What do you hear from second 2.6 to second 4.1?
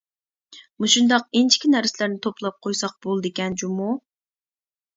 قويساق بولىدىكەن جۇمۇ.